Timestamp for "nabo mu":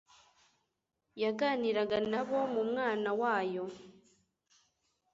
2.11-2.61